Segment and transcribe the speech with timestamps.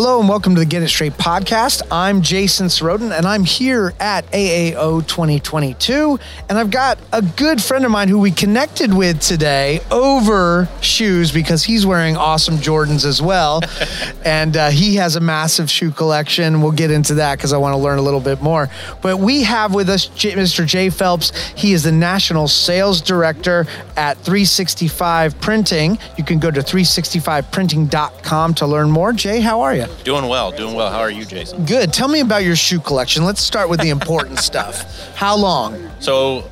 [0.00, 1.82] Hello and welcome to the Get It Straight podcast.
[1.90, 6.20] I'm Jason Sroten and I'm here at AAO 2022.
[6.48, 11.32] And I've got a good friend of mine who we connected with today over shoes
[11.32, 13.60] because he's wearing awesome Jordans as well.
[14.24, 16.62] and uh, he has a massive shoe collection.
[16.62, 18.70] We'll get into that because I want to learn a little bit more.
[19.02, 20.64] But we have with us J- Mr.
[20.64, 21.36] Jay Phelps.
[21.56, 25.98] He is the National Sales Director at 365 Printing.
[26.16, 29.12] You can go to 365printing.com to learn more.
[29.12, 29.87] Jay, how are you?
[30.04, 30.90] Doing well, doing well.
[30.90, 31.64] How are you, Jason?
[31.66, 31.92] Good.
[31.92, 33.24] Tell me about your shoe collection.
[33.24, 35.14] Let's start with the important stuff.
[35.14, 35.90] How long?
[36.00, 36.50] So,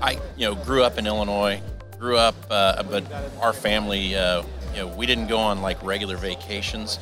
[0.00, 1.60] I you know grew up in Illinois.
[1.98, 3.04] Grew up, uh, but
[3.40, 4.42] our family, uh,
[4.72, 6.98] you know, we didn't go on like regular vacations.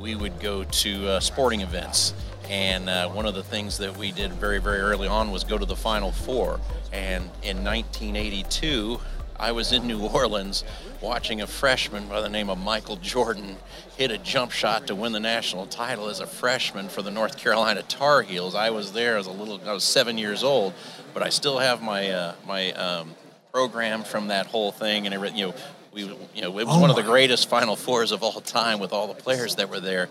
[0.00, 2.14] We would go to uh, sporting events,
[2.48, 5.58] and uh, one of the things that we did very, very early on was go
[5.58, 6.60] to the Final Four.
[6.92, 8.98] And in 1982,
[9.40, 10.64] I was in New Orleans
[11.00, 13.56] watching a freshman by the name of Michael Jordan
[13.96, 17.36] hit a jump shot to win the national title as a freshman for the North
[17.36, 18.56] Carolina Tar Heels.
[18.56, 20.74] I was there as a little, I was seven years old,
[21.14, 23.14] but I still have my uh, my um,
[23.52, 25.38] program from that whole thing and everything.
[25.38, 25.54] You know,
[25.92, 28.80] we, you know, it was Oh one of the greatest Final Fours of all time
[28.80, 30.08] with all the players that were there.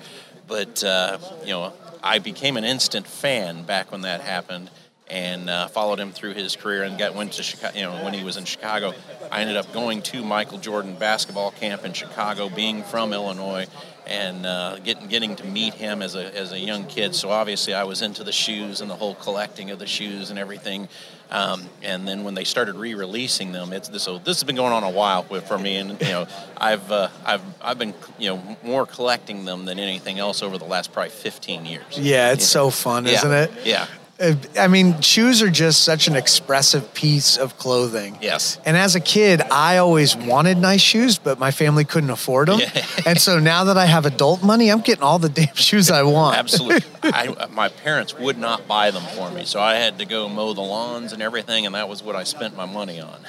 [0.48, 4.70] But uh, you know, I became an instant fan back when that happened
[5.10, 7.78] and uh, followed him through his career and got went to Chicago.
[7.78, 8.94] You know, when he was in Chicago,
[9.32, 13.68] I ended up going to Michael Jordan basketball camp in Chicago, being from Illinois,
[14.06, 17.16] and uh, getting getting to meet him as a as a young kid.
[17.16, 20.38] So obviously, I was into the shoes and the whole collecting of the shoes and
[20.38, 20.90] everything.
[21.30, 24.04] Um, and then when they started re-releasing them, it's this.
[24.04, 27.10] So this has been going on a while for me, and you know, I've uh,
[27.26, 31.10] I've I've been you know more collecting them than anything else over the last probably
[31.10, 32.00] 15 years.
[32.00, 33.12] Yeah, it's so fun, Yeah.
[33.14, 33.52] isn't it?
[33.66, 33.88] Yeah.
[34.20, 38.18] I mean, shoes are just such an expressive piece of clothing.
[38.20, 38.60] Yes.
[38.66, 42.60] And as a kid, I always wanted nice shoes, but my family couldn't afford them.
[42.60, 42.86] Yeah.
[43.06, 46.02] and so now that I have adult money, I'm getting all the damn shoes I
[46.02, 46.36] want.
[46.36, 46.82] Absolutely.
[47.04, 50.54] I, my parents would not buy them for me, so I had to go mow
[50.54, 53.20] the lawns and everything, and that was what I spent my money on.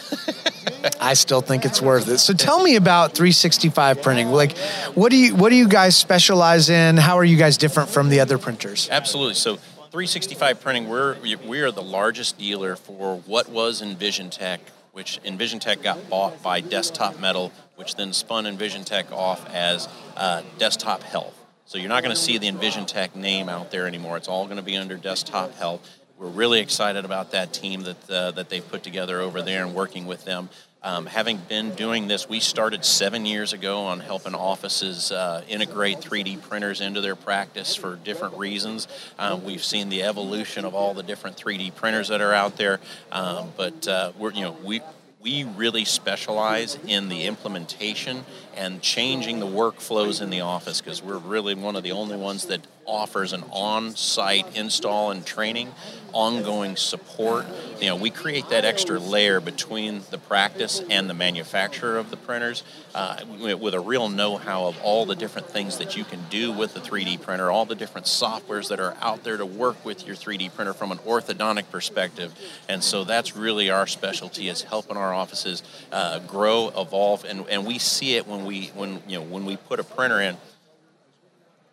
[1.00, 2.18] I still think it's worth it.
[2.18, 4.28] So tell me about 365 printing.
[4.28, 4.56] Like,
[4.94, 6.96] what do you what do you guys specialize in?
[6.96, 8.88] How are you guys different from the other printers?
[8.90, 9.34] Absolutely.
[9.34, 9.58] So
[9.90, 11.16] 365 Printing, we're
[11.46, 14.58] we are the largest dealer for what was EnvisionTEC,
[14.92, 21.02] which EnvisionTEC got bought by Desktop Metal, which then spun EnvisionTEC off as uh, Desktop
[21.02, 21.34] Health.
[21.64, 24.18] So you're not going to see the EnvisionTEC name out there anymore.
[24.18, 25.88] It's all going to be under Desktop Health.
[26.18, 29.74] We're really excited about that team that uh, that they've put together over there and
[29.74, 30.50] working with them.
[30.80, 35.98] Um, having been doing this, we started seven years ago on helping offices uh, integrate
[35.98, 38.86] 3D printers into their practice for different reasons.
[39.18, 42.78] Um, we've seen the evolution of all the different 3D printers that are out there,
[43.10, 44.80] um, but uh, we're you know we
[45.20, 48.24] we really specialize in the implementation
[48.56, 52.46] and changing the workflows in the office because we're really one of the only ones
[52.46, 55.72] that offers an on-site install and training
[56.12, 57.46] ongoing support.
[57.80, 62.16] You know we create that extra layer between the practice and the manufacturer of the
[62.16, 62.62] printers
[62.94, 66.74] uh, with a real know-how of all the different things that you can do with
[66.74, 70.16] the 3d printer all the different softwares that are out there to work with your
[70.16, 72.34] 3d printer from an orthodontic perspective.
[72.68, 75.62] And so that's really our specialty is helping our offices
[75.92, 79.56] uh, grow evolve and, and we see it when we when you know when we
[79.56, 80.36] put a printer in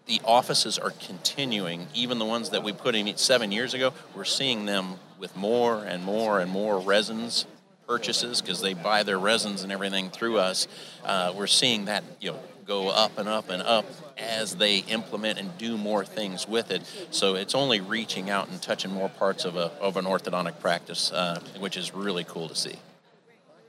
[0.05, 4.23] the offices are continuing, even the ones that we put in seven years ago, we're
[4.23, 7.45] seeing them with more and more and more resins
[7.87, 10.67] purchases because they buy their resins and everything through us.
[11.03, 13.85] Uh, we're seeing that you know go up and up and up
[14.17, 16.81] as they implement and do more things with it.
[17.11, 21.11] So it's only reaching out and touching more parts of a of an orthodontic practice,
[21.11, 22.75] uh, which is really cool to see.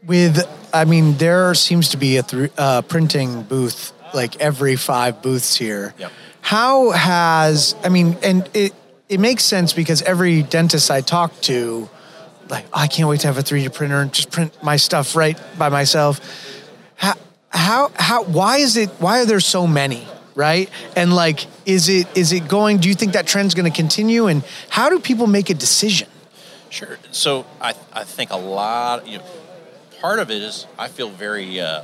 [0.05, 5.23] With, I mean, there seems to be a thr uh, printing booth like every five
[5.23, 5.95] booths here.
[5.99, 6.13] Yep.
[6.41, 8.73] How has, I mean, and it,
[9.09, 11.89] it makes sense because every dentist I talk to,
[12.49, 15.39] like, I can't wait to have a 3D printer and just print my stuff right
[15.59, 16.21] by myself.
[16.97, 17.15] How,
[17.51, 20.07] how, how, why is it, why are there so many?
[20.35, 20.69] Right.
[20.95, 24.27] And like, is it, is it going, do you think that trend's going to continue?
[24.27, 26.09] And how do people make a decision?
[26.69, 26.99] Sure.
[27.11, 29.25] So I, I think a lot, you know,
[30.01, 31.83] part of it is I feel very uh,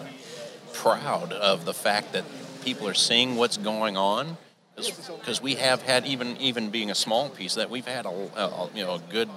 [0.74, 2.24] proud of the fact that
[2.64, 4.36] people are seeing what's going on
[4.76, 8.70] because we have had even even being a small piece that we've had a, a
[8.74, 9.28] you know a good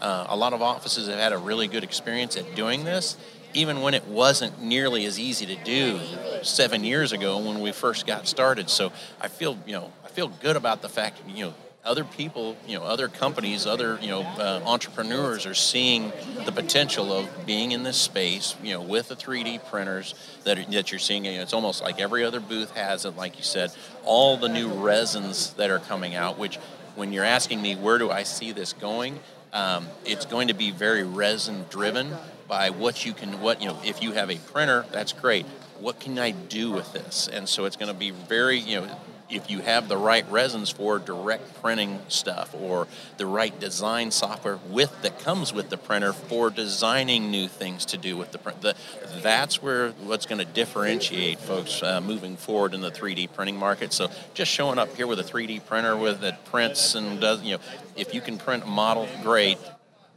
[0.00, 3.16] uh, a lot of offices have had a really good experience at doing this
[3.54, 5.98] even when it wasn't nearly as easy to do
[6.42, 8.68] seven years ago when we first got started.
[8.70, 11.54] So I feel you know I feel good about the fact you know
[11.88, 16.12] other people, you know, other companies, other you know, uh, entrepreneurs are seeing
[16.44, 20.14] the potential of being in this space, you know, with the 3D printers
[20.44, 21.24] that are, that you're seeing.
[21.24, 23.72] it's almost like every other booth has it, like you said,
[24.04, 26.38] all the new resins that are coming out.
[26.38, 26.56] Which,
[26.94, 29.18] when you're asking me where do I see this going,
[29.54, 32.14] um, it's going to be very resin driven
[32.46, 35.46] by what you can, what you know, if you have a printer, that's great.
[35.80, 37.28] What can I do with this?
[37.28, 38.96] And so it's going to be very, you know
[39.30, 42.86] if you have the right resins for direct printing stuff or
[43.18, 47.98] the right design software with that comes with the printer for designing new things to
[47.98, 48.74] do with the print the,
[49.22, 53.92] that's where what's going to differentiate folks uh, moving forward in the 3d printing market.
[53.92, 57.56] So just showing up here with a 3d printer with that prints and does you
[57.56, 57.62] know
[57.96, 59.58] if you can print a model great.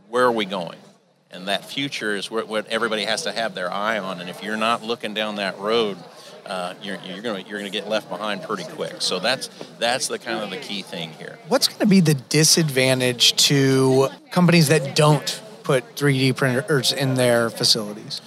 [0.09, 0.77] Where are we going?
[1.31, 4.19] And that future is what everybody has to have their eye on.
[4.19, 5.97] And if you're not looking down that road
[6.45, 9.01] uh, you're, you're going you're going to get left behind pretty quick.
[9.01, 9.49] So that's
[9.79, 11.37] that's the kind of the key thing here.
[11.47, 17.49] What's going to be the disadvantage to companies that don't put 3D printers in their
[17.49, 18.21] facilities?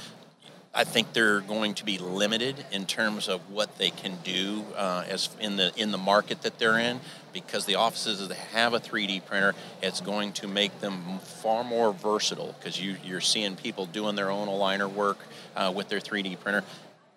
[0.76, 5.04] I think they're going to be limited in terms of what they can do uh,
[5.08, 6.98] as in the in the market that they're in,
[7.32, 11.92] because the offices that have a 3D printer, it's going to make them far more
[11.92, 12.56] versatile.
[12.58, 15.18] Because you you're seeing people doing their own aligner work
[15.54, 16.64] uh, with their 3D printer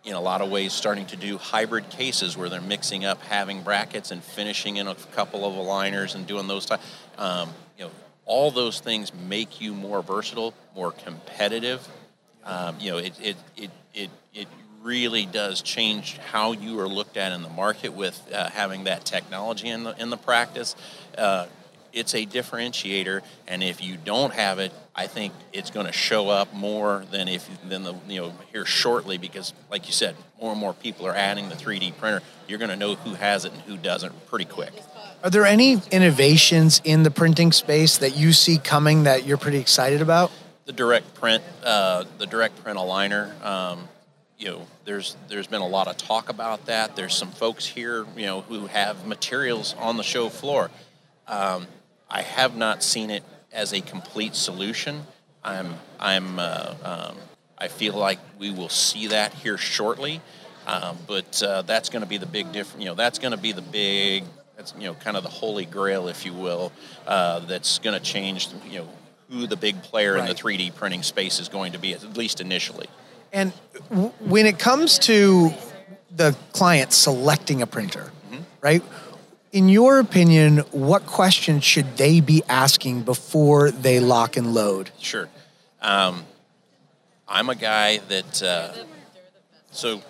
[0.07, 3.61] in a lot of ways starting to do hybrid cases where they're mixing up having
[3.61, 6.79] brackets and finishing in a couple of aligners and doing those type.
[7.17, 7.91] Um, you know,
[8.25, 11.85] all those things make you more versatile, more competitive.
[12.45, 14.47] Um, you know, it, it, it, it, it
[14.81, 19.03] really does change how you are looked at in the market with uh, having that
[19.03, 20.77] technology in the in the practice.
[21.17, 21.47] Uh,
[21.97, 26.29] it's a differentiator, and if you don't have it, I think it's going to show
[26.29, 30.51] up more than if than the you know here shortly because, like you said, more
[30.51, 32.21] and more people are adding the 3D printer.
[32.47, 34.73] You're going to know who has it and who doesn't pretty quick.
[35.23, 39.57] Are there any innovations in the printing space that you see coming that you're pretty
[39.57, 40.31] excited about?
[40.65, 43.41] The direct print, uh, the direct print aligner.
[43.43, 43.87] Um,
[44.37, 46.95] you know, there's there's been a lot of talk about that.
[46.95, 50.69] There's some folks here, you know, who have materials on the show floor.
[51.27, 51.67] Um,
[52.09, 55.03] I have not seen it as a complete solution.
[55.43, 57.17] I'm, I'm, uh, um,
[57.57, 60.21] I feel like we will see that here shortly,
[60.67, 62.81] um, but uh, that's going to be the big difference.
[62.81, 64.25] You know, that's going to be the big,
[64.55, 66.71] that's you know, kind of the holy grail, if you will,
[67.05, 68.49] uh, that's going to change.
[68.69, 68.89] You know,
[69.29, 70.21] who the big player right.
[70.21, 72.87] in the 3D printing space is going to be, at least initially.
[73.33, 73.53] And
[73.89, 75.51] w- when it comes to
[76.15, 78.43] the client selecting a printer, mm-hmm.
[78.61, 78.83] right?
[79.57, 84.91] In your opinion, what questions should they be asking before they lock and load?
[84.99, 85.27] Sure.
[85.81, 86.25] Um,
[87.27, 88.71] I'm a guy that, uh,
[89.71, 90.03] so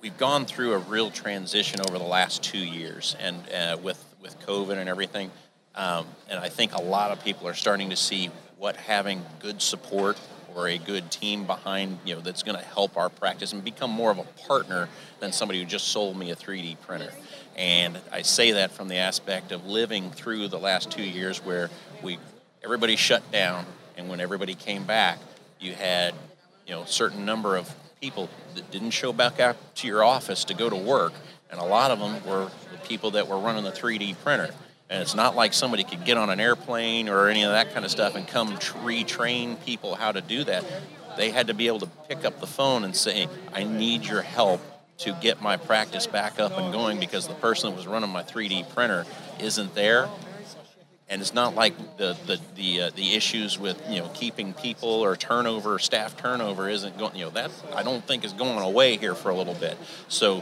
[0.00, 4.40] we've gone through a real transition over the last two years and uh, with, with
[4.46, 5.30] COVID and everything.
[5.74, 9.60] Um, and I think a lot of people are starting to see what having good
[9.60, 10.18] support
[10.56, 13.90] or a good team behind, you know, that's going to help our practice and become
[13.90, 14.88] more of a partner
[15.20, 17.12] than somebody who just sold me a 3D printer.
[17.56, 21.70] And I say that from the aspect of living through the last two years where
[22.02, 22.18] we
[22.62, 23.64] everybody shut down,
[23.96, 25.18] and when everybody came back,
[25.60, 26.14] you had
[26.66, 30.44] you know a certain number of people that didn't show back up to your office
[30.44, 31.12] to go to work,
[31.50, 34.50] and a lot of them were the people that were running the 3D printer.
[34.90, 37.84] And it's not like somebody could get on an airplane or any of that kind
[37.84, 40.64] of stuff and come retrain people how to do that.
[41.16, 44.20] They had to be able to pick up the phone and say, I need your
[44.20, 44.60] help
[44.98, 48.22] to get my practice back up and going because the person that was running my
[48.22, 49.04] 3D printer
[49.40, 50.08] isn't there.
[51.08, 54.88] And it's not like the the the, uh, the issues with you know keeping people
[54.88, 57.14] or turnover, staff turnover isn't going.
[57.14, 59.76] You know that I don't think is going away here for a little bit.
[60.08, 60.40] So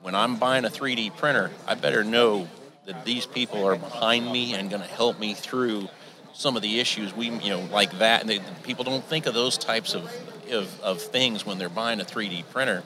[0.00, 2.48] when I'm buying a 3D printer, I better know
[2.86, 5.88] that these people are behind me and going to help me through
[6.34, 8.20] some of the issues we you know like that.
[8.20, 10.04] And they, people don't think of those types of,
[10.52, 12.84] of of things when they're buying a 3D printer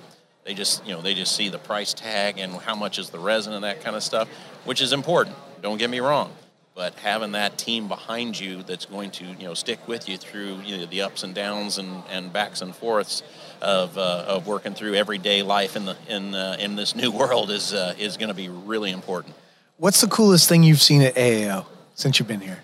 [0.48, 3.18] they just, you know, they just see the price tag and how much is the
[3.18, 4.28] resin and that kind of stuff,
[4.64, 5.36] which is important.
[5.60, 6.32] Don't get me wrong,
[6.74, 10.60] but having that team behind you that's going to, you know, stick with you through
[10.64, 13.22] you know, the ups and downs and, and backs and forths
[13.60, 17.50] of, uh, of working through everyday life in the in uh, in this new world
[17.50, 19.34] is uh, is going to be really important.
[19.76, 22.62] What's the coolest thing you've seen at AAO since you've been here?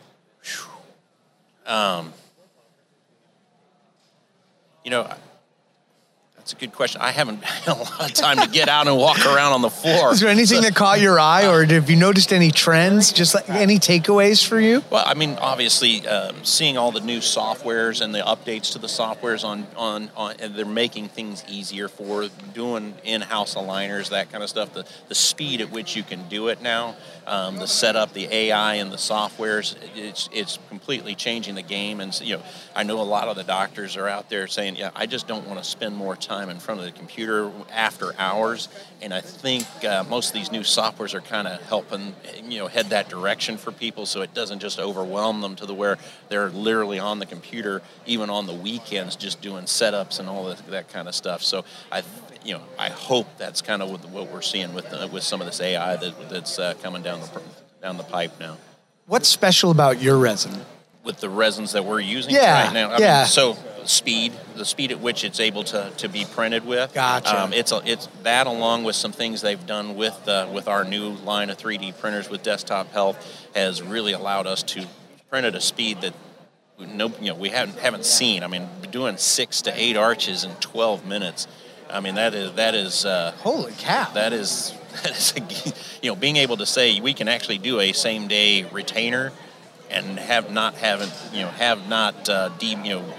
[1.66, 2.14] Um,
[4.84, 5.14] you know,
[6.44, 7.00] That's a good question.
[7.00, 9.70] I haven't had a lot of time to get out and walk around on the
[9.70, 10.12] floor.
[10.12, 13.12] Is there anything So- that caught your eye, or have you noticed any trends?
[13.12, 14.84] Just like any takeaways for you?
[14.90, 18.88] Well, I mean, obviously, um, seeing all the new softwares and the updates to the
[18.88, 24.44] softwares on, on, on and they're making things easier for doing in-house aligners, that kind
[24.44, 24.74] of stuff.
[24.74, 26.94] The, the speed at which you can do it now,
[27.26, 32.00] um, the setup, the AI and the softwares, it's it's completely changing the game.
[32.00, 32.42] And you know,
[32.76, 35.46] I know a lot of the doctors are out there saying, "Yeah, I just don't
[35.48, 38.68] want to spend more time in front of the computer after hours."
[39.02, 42.14] And I think uh, most of these new softwares are kind of helping,
[42.44, 45.74] you know, head that direction for people, so it doesn't just overwhelm them to the
[45.74, 45.98] where
[46.28, 50.66] they're literally on the computer, even on the weekends, just doing setups and all that,
[50.68, 51.42] that kind of stuff.
[51.42, 52.02] So I,
[52.44, 55.40] you know, I hope that's kind of what, what we're seeing with the, with some
[55.40, 57.42] of this AI that, that's uh, coming down the
[57.82, 58.56] down the pipe now
[59.06, 60.64] What's special about your resin?
[61.04, 62.90] with the resins that we're using Yeah, right now.
[62.92, 63.18] I yeah.
[63.18, 66.92] Mean, so speed, the speed at which it's able to, to be printed with.
[66.94, 67.42] Gotcha.
[67.42, 70.84] Um, it's a, it's that along with some things they've done with uh, with our
[70.84, 74.86] new line of 3D printers with Desktop Health has really allowed us to
[75.30, 76.14] print at a speed that
[76.78, 78.42] no you know we haven't haven't seen.
[78.42, 81.46] I mean, doing six to eight arches in 12 minutes.
[81.90, 83.04] I mean that is that is.
[83.04, 84.10] Uh, Holy cow!
[84.14, 87.80] that is that is a, you know being able to say we can actually do
[87.80, 89.32] a same day retainer
[89.90, 93.14] and have not haven't you know have not uh, de, you know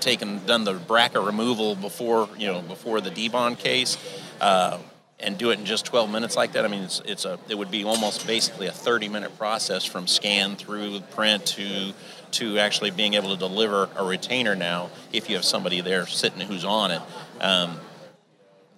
[0.00, 3.96] taken done the bracket removal before you know before the debond case
[4.40, 4.78] uh,
[5.18, 7.56] and do it in just 12 minutes like that I mean it's, it's a it
[7.56, 11.92] would be almost basically a 30 minute process from scan through print to
[12.32, 16.40] to actually being able to deliver a retainer now if you have somebody there sitting
[16.40, 17.02] who's on it
[17.40, 17.78] um,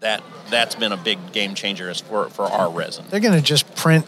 [0.00, 3.04] that that's been a big game changer as for for our resin.
[3.10, 4.06] They're going to just print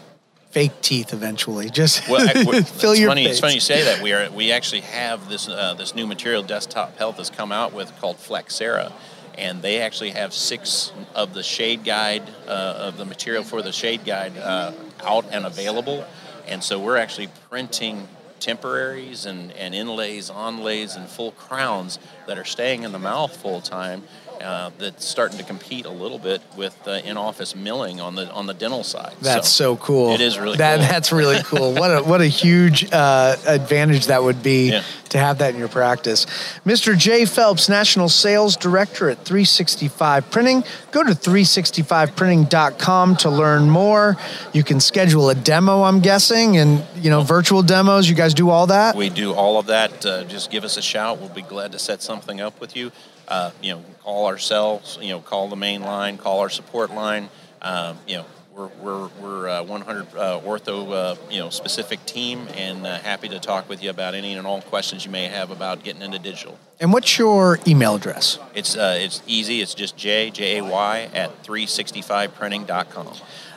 [0.51, 1.69] fake teeth eventually.
[1.69, 3.31] Just Well, I- fill your funny, face.
[3.31, 4.01] It's funny you say that.
[4.01, 7.73] We are we actually have this uh, this new material Desktop Health has come out
[7.73, 8.91] with called Flexcera,
[9.37, 13.71] and they actually have six of the shade guide uh, of the material for the
[13.71, 14.71] shade guide uh,
[15.03, 16.05] out and available,
[16.47, 18.07] and so we're actually printing
[18.39, 23.61] temporaries and, and inlays, onlays, and full crowns that are staying in the mouth full
[23.61, 24.01] time.
[24.41, 28.45] Uh, that's starting to compete a little bit with uh, in-office milling on the on
[28.47, 29.13] the dental side.
[29.21, 30.11] That's so, cool.
[30.13, 30.87] It is really that, cool.
[30.87, 31.73] That's really cool.
[31.73, 34.83] what a what a huge uh, advantage that would be Yeah.
[35.09, 36.25] to have that in your practice.
[36.65, 36.97] Mr.
[36.97, 40.63] Jay Phelps, National Sales Director at 365 Printing.
[40.91, 44.17] Go to 365printing.com to learn more.
[44.53, 48.09] You can schedule a demo, I'm guessing, and you know virtual demos.
[48.09, 48.95] You guys do all that.
[48.95, 50.05] We do all of that.
[50.05, 51.19] Uh, just give us a shout.
[51.19, 52.91] We'll be glad to set something up with you.
[53.31, 54.97] Uh, you know, call ourselves.
[55.01, 56.17] You know, call the main line.
[56.17, 57.29] Call our support line.
[57.61, 62.47] Um, you know, we're we're we're uh, 100 uh, ortho uh, you know specific team,
[62.55, 65.49] and uh, happy to talk with you about any and all questions you may have
[65.49, 66.59] about getting into digital.
[66.81, 68.37] and what's your email address?
[68.53, 69.61] It's uh, it's easy.
[69.61, 73.15] It's just J J A Y at 365printing.com.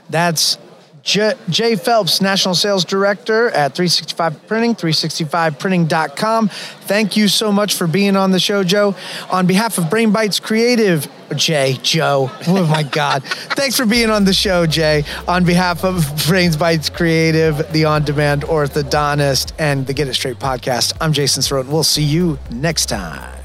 [0.08, 0.58] That's
[1.04, 6.48] J- Jay Phelps, National Sales Director at 365 Printing, 365printing.com.
[6.48, 8.94] Thank you so much for being on the show, Joe.
[9.30, 11.06] On behalf of Brain Bytes Creative,
[11.36, 13.22] Jay, Joe, oh my God.
[13.22, 15.04] Thanks for being on the show, Jay.
[15.28, 20.38] On behalf of Brains Bytes Creative, the on demand orthodontist, and the Get It Straight
[20.38, 21.68] podcast, I'm Jason Sroten.
[21.68, 23.43] We'll see you next time.